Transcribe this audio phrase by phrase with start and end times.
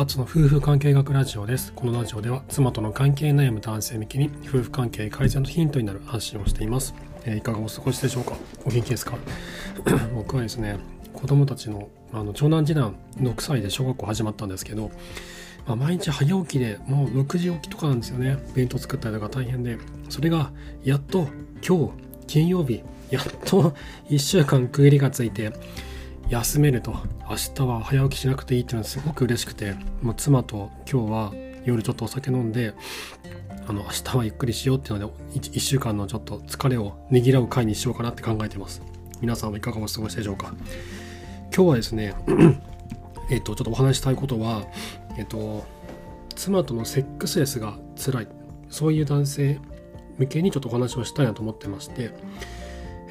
[0.00, 1.72] アツの夫婦関係学ラジオです。
[1.72, 6.94] このラジオでは妻との関係悩む男性向けに夫婦関係改善のヒントになる発信をしています。
[7.24, 8.36] えー、いかがお過ごしでしょうか？
[8.64, 9.18] お元気ですか？
[10.14, 10.78] 僕はですね、
[11.12, 14.92] 子供たちのあの長男次男6歳で小学校始まったんですけど、
[15.66, 18.38] まあ、毎日早起きでもう6時起きとかなんですよね。
[18.54, 19.78] 弁当作ったりとか大変で。
[20.10, 20.52] それが
[20.84, 21.26] やっと
[21.66, 21.92] 今日
[22.28, 23.74] 金曜日やっと
[24.10, 25.52] 1週間区切りがついて
[26.28, 26.94] 休めると。
[27.28, 29.74] 明日は早起きしなくていいっていうのはすごく嬉しくて。
[30.02, 31.32] もう妻と今日は
[31.64, 32.74] 夜ちょっとお酒飲んで
[33.66, 38.82] あの明日はゆっくりしようっていうので 1, 1週間のちょっと疲れをねぎらう回にしようかなって考えてます。
[39.20, 40.52] 皆さんはいかがお過ごしでしょうか。
[41.54, 42.14] 今日はですね
[43.30, 44.64] えっとちょっとお話したいことは
[45.16, 45.64] えっと
[46.34, 48.28] 妻とのセックスレスが辛い。
[48.70, 49.58] そういう男性
[50.18, 52.10] 向けにちょっとお話をしたいなと思ってまして、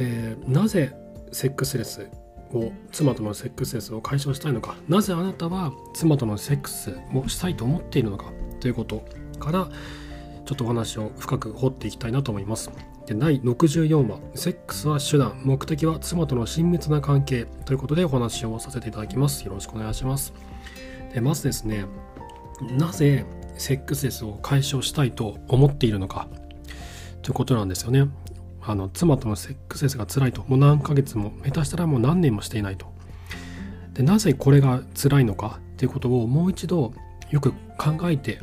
[0.00, 0.96] えー、なぜ
[1.30, 2.08] セックスレス
[2.54, 9.04] を妻とのセックスレスを解消したいのかなぜあなたは妻とのセックスをしたいと思っているのかということ
[9.38, 9.68] から
[10.44, 12.70] ちょっとお話を深く掘っていきたいなと思います。
[13.06, 19.44] で第64話「セックスは手段目的は妻との親密な関係」ということでお話をさせていただきます。
[19.44, 20.32] よろしくお願いします。
[21.12, 21.86] でまずですね
[22.78, 23.26] なぜ
[23.56, 26.28] セックスレスを解消したいと思っているのか
[27.22, 28.08] ということなんですよね。
[28.66, 32.86] あの妻とのセックスレスが辛いともう何ヶ月も下手したらもう何年もしていないと。
[33.92, 36.92] でなぜこれが辛いのかっていうことをもう一度
[37.30, 38.40] よく考えて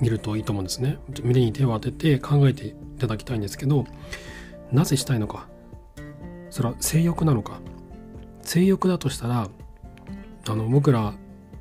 [0.00, 0.98] みるといいと思うんですね。
[1.22, 3.86] 胸に手を当てて考えていただきたいんですけど
[4.72, 5.48] なぜしたいのか。
[6.50, 7.60] それは性欲なのか。
[8.42, 9.48] 性欲だとしたら
[10.48, 11.14] あの僕ら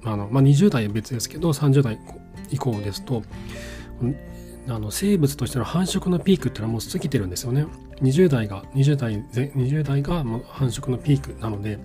[0.04, 2.00] あの、まあ、20代は別ですけど30代
[2.52, 3.24] 以降ですと
[4.68, 7.66] あの生物としての繁殖のピークっていうのはもう過ぎてるんですよね。
[8.02, 11.80] 20代が20代20代が繁殖のピークなので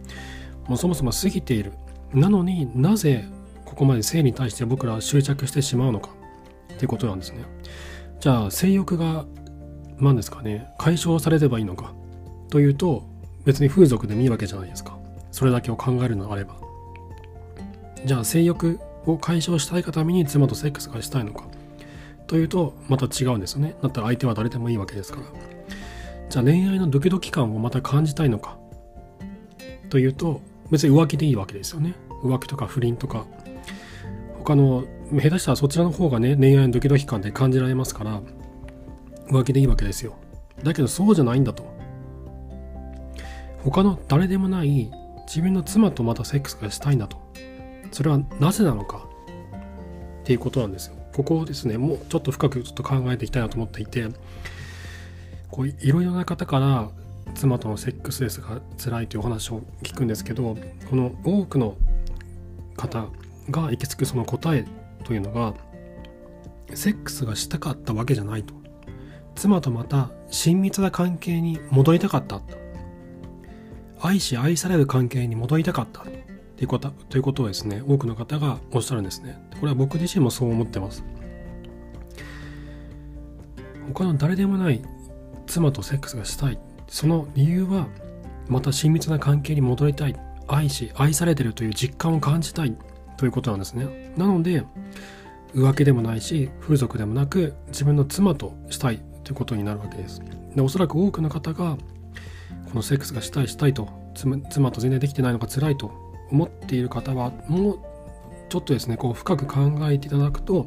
[0.67, 1.73] もうそもそも過ぎている。
[2.13, 3.25] なのになぜ
[3.65, 6.11] ここまで性に対して僕らは執着してしまうのか
[6.75, 7.45] っていうことなんですね。
[8.19, 9.25] じゃあ性欲が
[9.99, 11.95] 何ですかね解消されればいいのか
[12.51, 13.05] というと
[13.45, 14.99] 別に風俗でもいいわけじゃないですか。
[15.31, 16.57] それだけを考えるのであれば。
[18.05, 21.45] じゃあ性欲を解消したいがために妻とセックスがしたいのか。
[22.31, 25.27] というとまた違うんですよねだったら相手は誰でもいいわけですから
[26.31, 28.57] じゃあ恋愛のドキドキ感をまた感じたいのか？
[29.91, 31.95] というと別に浮気でいいわけですよね。
[32.23, 33.27] 浮気とか不倫とか。
[34.39, 38.23] 他の下手したらそちらの方がね恋愛のドキドキ感で感じられますから
[39.29, 40.15] 浮気でいいわけですよ。
[40.63, 41.65] だけどそうじゃないんだと。
[43.65, 44.89] 他の誰でもない
[45.27, 47.19] 自分の妻とまたセックスがしたいんだと。
[47.91, 49.09] それはなぜなのか？
[50.23, 50.95] っていうことなんですよ。
[51.13, 54.07] ここをですねもうちょっと深くちょっと考えていきたいなと思っていて。
[55.51, 56.91] こういろいろな方から
[57.35, 60.57] 妻とのセックスレスが辛いというお話を聞くんですけど
[60.89, 61.77] この多くの
[62.77, 63.07] 方
[63.51, 64.65] が行き着くその答え
[65.05, 65.55] というのが
[66.75, 68.55] セックスがしたかったわけじゃないと。
[69.35, 72.43] 妻とまた親密な関係に戻りたかった
[74.01, 76.11] 愛し愛される関係に戻りたかったと。
[76.61, 79.41] いうことということをですね多くの方がおっしゃるんですね。
[79.59, 81.03] これは僕自身もそう思ってます。
[83.95, 84.83] 他の誰でもない
[85.51, 86.59] 妻とセックスがしたい。
[86.89, 87.89] その理由は
[88.49, 90.17] また親密な関係に戻りたい。
[90.49, 92.77] 愛し愛されてるという実感を感じたい。
[93.17, 94.13] ということなんですね。
[94.17, 94.65] なので
[95.55, 99.03] 浮気でもないし風俗でもなく自分の妻としたい。
[99.23, 100.23] ということになるわけです。
[100.55, 101.77] でおそらく多くの方が
[102.71, 105.93] このセックスがしたいしたいと妻と全然できてないのが辛いと
[106.31, 107.79] 思っている方はもう
[108.49, 110.67] ちょっとですねこう深く考えていただくと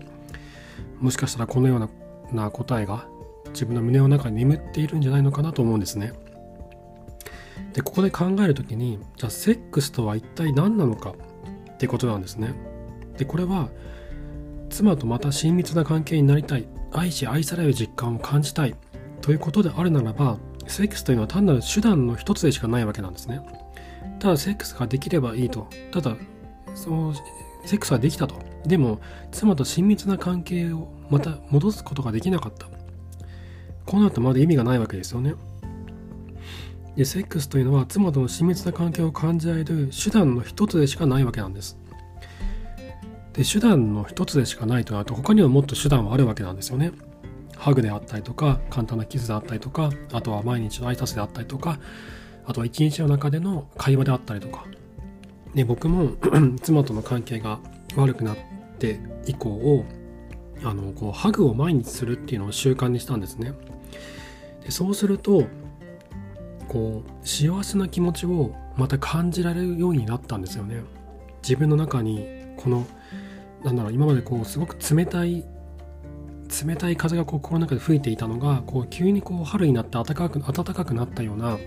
[0.99, 1.89] もしかしたらこのよ
[2.31, 3.07] うな答えが
[3.53, 6.13] 自分の胸の中に眠っているんじゃないのかなと思うんですね。
[7.73, 11.15] でここで考える時にじゃあセックスとは一体何なのか
[11.73, 12.53] ってことなんですね。
[13.17, 13.69] でこれは
[14.69, 18.75] 妻とまた親密な関係になりたい愛し愛される実感を感じたい
[19.21, 20.37] ということであるならば
[20.67, 23.41] セックスというのは単なる手段の一つでしかないわけなんですね。
[24.19, 25.67] ただセックスができればいいと。
[25.91, 26.15] ただ、
[26.75, 27.13] その、
[27.65, 28.35] セックスができたと。
[28.65, 29.01] でも、
[29.31, 32.67] 妻と親密な関係をまた戻すことができなかった。
[33.85, 35.35] こうなるとまだ意味がないわけですよね。
[36.95, 41.77] で、セックスというのは妻との親密な関係を感じられる手段の一つでしかないわけなんです。
[43.33, 46.91] で、手段の一つでしかないとなると、他にはもっと手段はあるわけなんですよね。
[47.57, 51.79] ハグであったりとか、簡単なキスであったりとか、あとは毎日の挨拶であったりとか、
[52.45, 54.65] あとは一日の中での会話であったりとか、
[55.55, 56.11] で僕も
[56.61, 57.59] 妻との関係が
[57.95, 58.37] 悪くなっ
[58.79, 59.85] て以降を
[60.63, 63.53] あのこうハグを毎日するっていうのを習慣にしたんですね
[64.63, 65.47] でそうすると
[66.67, 70.81] こう幸せな気持ちをまた感じられるようになったんですよね
[71.41, 72.25] 自分の中に
[72.57, 72.87] この
[73.63, 75.45] なんだろう今までこうすごく冷たい
[76.65, 81.57] 冷たい風がこう心の中で吹いていたのがこう急にこう春になって暖かく暖かくなったような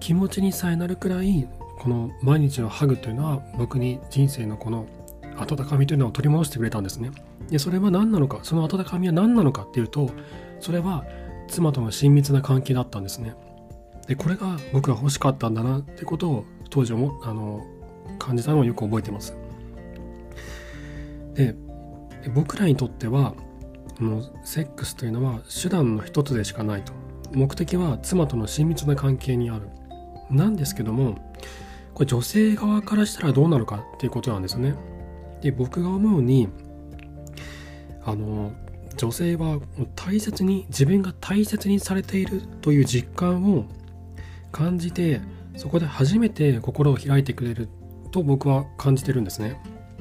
[0.00, 1.48] 気持ちにさえなるくらい
[1.78, 4.86] この毎日のハグというのは僕に人生のこの
[5.36, 7.10] 温かみというのを取り戻してくれたんですね。
[7.48, 10.10] でそれは何なのかその温かみは何なのかっていうと
[10.60, 11.04] それは
[11.48, 13.34] 妻との親密な関係だったんですね。
[14.06, 17.64] でこれが僕が欲しかったんだなってことを当時もあの
[18.18, 19.36] 感じたのをよく覚えてます。
[21.34, 21.54] で
[22.34, 23.34] 僕らにとっては
[24.00, 26.92] のセックスというのは手段の一つでしかないと
[27.32, 29.68] 目的は妻との親密な関係にある
[30.30, 31.16] なんですけども
[31.94, 34.74] これ女性側からしたらどうなのかっていうことなんですよね
[35.40, 36.48] で僕が思うに
[38.04, 38.52] あの
[38.96, 39.58] 女性は
[39.96, 43.64] 大切に自分が大切にされているという実感を
[44.50, 45.20] 感じて
[45.56, 47.68] そこで初めて心を開いてくれる
[48.10, 49.60] と僕は感じてるんですね。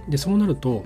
[0.10, 0.86] でそうなると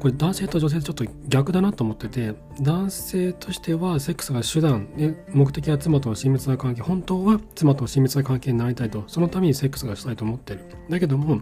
[0.00, 10.60] これ男性と女性ちょっと逆だなと思ってて男性としてはセックスが手段で目的は妻との親密な関係本当は妻との親密な関係になりたいとそのためにセックスがしたいと思ってる。
[10.88, 11.40] だけども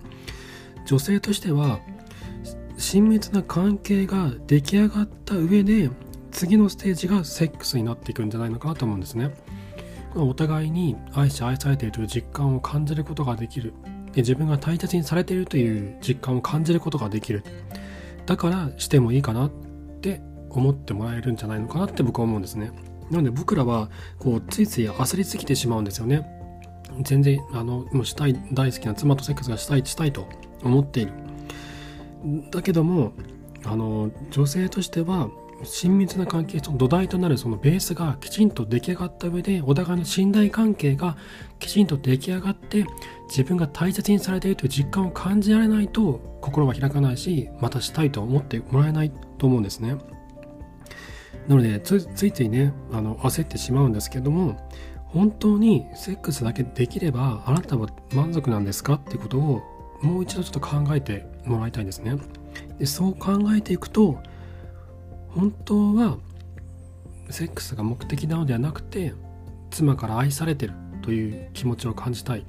[0.86, 1.80] 女性としては
[2.76, 5.90] 親密な関係が出来上がった上で
[6.30, 9.30] 次のステージがセックスになっていくんじゃないのかなと思うんですね。
[10.14, 13.74] お互いに愛し愛されているという実感を感じることができる。
[14.12, 17.42] で自分が大切にされているという実感を感じることができる。
[18.26, 19.50] だからしてもいいかなっ
[20.00, 20.20] て
[20.50, 22.72] 思ってもらえるんじゃないのかなって僕は思うんですね。
[23.10, 26.26] なので僕らはこうついつい焦りすぎてしまうんですよね。
[27.02, 30.26] 全然あのもうしたい大好きな妻とセックスがしたいしたいと
[30.62, 31.12] 思っている。
[32.50, 33.12] だけども
[33.64, 35.28] あの女性としては
[35.64, 41.16] 親密な関係その土台となるそのベースがきちんと出来上がった上でお互いの信頼関係が
[41.58, 42.84] きちんと出来上がって
[43.28, 49.96] 自分が大切にされているという実感を感じられないと心は開かないしまたしたいと思ってもらえないと思うんですね。
[51.48, 51.96] なのでつ
[52.26, 54.56] いついねあの焦ってしまうんですけども
[55.06, 58.94] 本当にセックスだけできればあなたは満足なんですか？
[58.94, 59.62] ってことを
[60.02, 62.16] もう一度ちょっと考えてもらいたいんですね。
[62.78, 64.18] でそう考えていくと
[65.28, 66.18] 本当は
[67.30, 69.14] セックスが目的なのではなくて
[69.70, 72.44] 妻から愛されてるという気持ちを感じたい。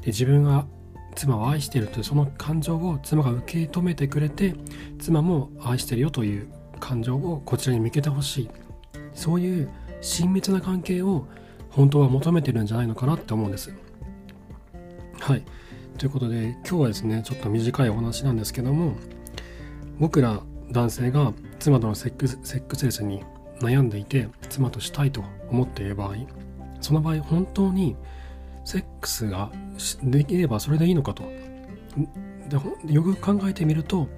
[0.00, 0.66] で自分が
[1.14, 4.54] 妻を愛しているというその感情を妻が受け止めてくれて
[4.98, 6.48] 妻も愛してるよという
[6.78, 8.50] 感情をこちらに向けてほしい。
[9.14, 9.68] そういう
[10.00, 11.26] 親密な関係を
[11.70, 13.72] 本当は求めてるんじゃないのかなって思うんです。
[15.20, 15.42] はい。
[16.00, 18.94] ということで今日はですねちょっと短いお話なんですけども
[19.98, 23.22] 僕ら男性が妻とのセックスセックスレスに
[23.60, 26.14] 悩んでいて妻としたいと思っている場合
[26.80, 27.96] その場合本当に
[28.64, 29.52] セックスが
[30.02, 31.22] できればそれでいいのかと。
[32.48, 34.08] でよく考えてみると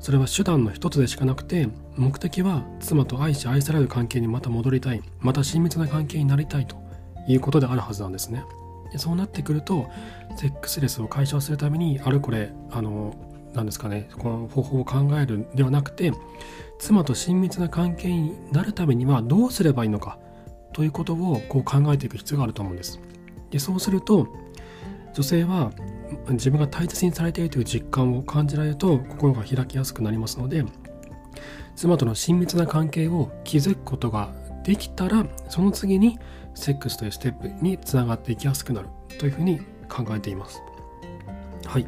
[0.00, 6.76] それは手段の一つでしかなくて目的は妻と愛し愛される関係にまた戻りたいまた親密な関係になりたいと
[7.26, 8.44] いうことであるはずなんですね。
[8.92, 9.88] でそうなってくると
[10.36, 13.14] セックスレスを解消するためにあれこれあの
[13.54, 16.12] 何ですかねこの方法を考えるではなくて
[16.78, 20.18] 妻と親密な関係になるためにはどうすればいいのか
[20.72, 22.98] ということをこう考えていく必要があると思うんです。
[23.50, 24.26] でそうすると
[25.12, 25.70] 女性は
[26.30, 30.64] 自分が大切にされているという実感を感じられると心が開きやすくなりますので
[31.76, 34.32] 妻との親密な関係を築くことが
[34.64, 36.18] できたらその次に
[36.54, 40.62] セックスというステップにつながっていきやすくなるというふうに考えています。
[41.66, 41.86] はい。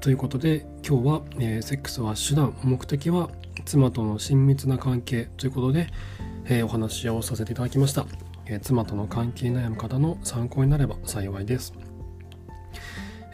[0.00, 3.28] ということで今日は、えー、セックスは手段目的は
[3.66, 5.88] 妻との親密な関係ということで、
[6.46, 8.06] えー、お話をさせていただきました、
[8.46, 11.74] えー、妻との関係に悩む方の参考になれば幸いです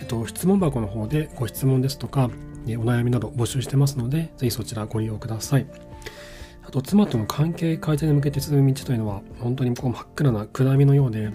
[0.00, 2.30] えっと質問箱の方でご質問ですとか、
[2.66, 5.66] えお悩みなど募集してますのでぜひそちらご利用ください
[6.66, 11.30] あと妻との関係改善に向けて進む道というのは本当にこう真っ暗な暗闇のようで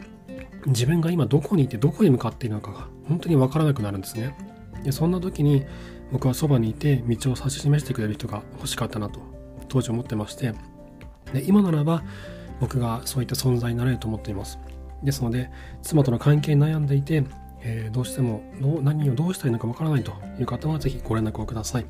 [0.65, 4.35] 自分が今どこにいてどこに向かっているのかが本当にわからなくなるんですね。
[4.83, 5.63] でそんな時に
[6.11, 9.21] 僕はそばにいて道を指し示してくれる人が欲しかったなと
[9.69, 10.53] 当時思ってまして
[11.33, 12.03] で今ならば
[12.59, 14.59] 僕がそういった存在になれると思っています。
[15.03, 15.49] ですので
[15.81, 17.23] 妻との関係に悩んでいて、
[17.61, 18.43] えー、どうしても
[18.83, 21.85] 何をどうしたらいいのかわからないという方はぜひご連絡をください。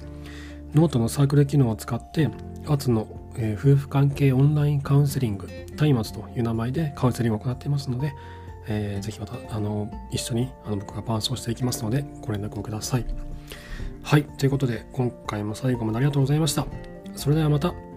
[0.74, 2.30] ノートのサークル機能を使って
[2.68, 3.08] アツの、
[3.38, 5.48] えー、夫婦関係オンラインカウンセリング
[5.78, 8.14] 松明という名前でカウンセリングを行っていますので
[8.68, 13.06] えー、ぜひまたあの一緒にあの僕が伴走していきますのでご連絡をください。
[14.04, 16.66] はい、ということで今回も最後までありがとうございました。
[17.16, 17.91] それではまた。